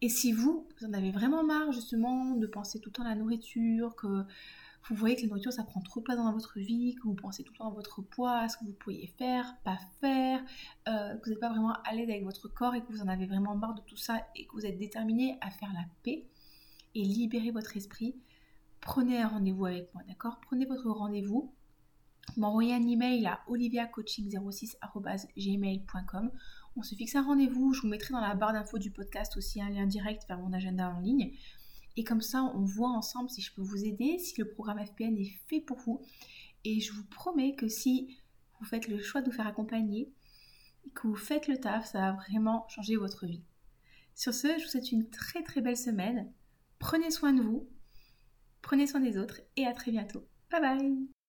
Et 0.00 0.08
si 0.08 0.32
vous, 0.32 0.66
vous 0.80 0.86
en 0.86 0.94
avez 0.94 1.12
vraiment 1.12 1.44
marre 1.44 1.70
justement 1.72 2.34
de 2.34 2.46
penser 2.46 2.80
tout 2.80 2.88
le 2.88 2.94
temps 2.94 3.04
à 3.04 3.10
la 3.10 3.14
nourriture, 3.14 3.94
que 3.94 4.24
vous 4.88 4.96
voyez 4.96 5.16
que 5.16 5.22
la 5.22 5.28
nourriture 5.28 5.52
ça 5.52 5.62
prend 5.62 5.80
trop 5.80 6.00
de 6.00 6.04
place 6.04 6.16
dans 6.16 6.32
votre 6.32 6.58
vie, 6.58 6.96
que 6.96 7.04
vous 7.04 7.14
pensez 7.14 7.44
tout 7.44 7.52
le 7.52 7.58
temps 7.58 7.68
à 7.68 7.74
votre 7.74 8.02
poids, 8.02 8.38
à 8.38 8.48
ce 8.48 8.56
que 8.56 8.64
vous 8.64 8.72
pourriez 8.72 9.06
faire, 9.06 9.54
pas 9.64 9.78
faire, 10.00 10.42
euh, 10.88 11.16
que 11.16 11.24
vous 11.24 11.30
n'êtes 11.30 11.40
pas 11.40 11.50
vraiment 11.50 11.74
à 11.84 11.94
l'aise 11.94 12.10
avec 12.10 12.24
votre 12.24 12.48
corps 12.48 12.74
et 12.74 12.82
que 12.82 12.90
vous 12.90 13.02
en 13.02 13.08
avez 13.08 13.26
vraiment 13.26 13.54
marre 13.54 13.74
de 13.74 13.82
tout 13.82 13.96
ça 13.96 14.26
et 14.34 14.46
que 14.46 14.52
vous 14.52 14.66
êtes 14.66 14.78
déterminé 14.78 15.38
à 15.40 15.50
faire 15.50 15.72
la 15.72 15.84
paix 16.02 16.26
et 16.94 17.02
libérer 17.02 17.50
votre 17.50 17.76
esprit, 17.76 18.14
prenez 18.80 19.20
un 19.20 19.28
rendez-vous 19.28 19.66
avec 19.66 19.92
moi, 19.94 20.02
d'accord? 20.08 20.40
Prenez 20.42 20.64
votre 20.66 20.90
rendez-vous, 20.90 21.52
m'envoyez 22.36 22.74
un 22.74 22.86
email 22.86 23.26
à 23.26 23.40
oliviacoaching06.gmail.com. 23.48 26.30
On 26.76 26.82
se 26.82 26.94
fixe 26.94 27.14
un 27.14 27.22
rendez-vous, 27.22 27.72
je 27.72 27.80
vous 27.82 27.88
mettrai 27.88 28.12
dans 28.12 28.20
la 28.20 28.34
barre 28.34 28.52
d'infos 28.52 28.78
du 28.78 28.90
podcast 28.90 29.36
aussi 29.36 29.62
un 29.62 29.70
lien 29.70 29.86
direct 29.86 30.26
vers 30.28 30.38
mon 30.38 30.52
agenda 30.52 30.90
en 30.90 31.00
ligne. 31.00 31.32
Et 31.96 32.04
comme 32.04 32.20
ça, 32.20 32.42
on 32.54 32.64
voit 32.64 32.90
ensemble 32.90 33.30
si 33.30 33.42
je 33.42 33.52
peux 33.52 33.62
vous 33.62 33.84
aider, 33.84 34.18
si 34.18 34.40
le 34.40 34.48
programme 34.48 34.84
FPN 34.84 35.16
est 35.16 35.38
fait 35.48 35.60
pour 35.60 35.78
vous. 35.78 36.00
Et 36.64 36.80
je 36.80 36.92
vous 36.92 37.04
promets 37.04 37.54
que 37.54 37.68
si 37.68 38.18
vous 38.58 38.66
faites 38.66 38.88
le 38.88 39.00
choix 39.02 39.20
de 39.20 39.30
vous 39.30 39.36
faire 39.36 39.46
accompagner, 39.46 40.12
que 40.94 41.06
vous 41.06 41.16
faites 41.16 41.48
le 41.48 41.58
taf, 41.58 41.86
ça 41.86 42.00
va 42.00 42.12
vraiment 42.12 42.66
changer 42.68 42.96
votre 42.96 43.26
vie. 43.26 43.42
Sur 44.14 44.34
ce, 44.34 44.48
je 44.58 44.64
vous 44.64 44.70
souhaite 44.70 44.92
une 44.92 45.08
très 45.10 45.42
très 45.42 45.60
belle 45.60 45.76
semaine. 45.76 46.32
Prenez 46.78 47.10
soin 47.10 47.32
de 47.32 47.42
vous, 47.42 47.68
prenez 48.60 48.86
soin 48.86 49.00
des 49.00 49.16
autres 49.16 49.40
et 49.56 49.66
à 49.66 49.72
très 49.72 49.90
bientôt. 49.90 50.26
Bye 50.50 50.60
bye 50.60 51.21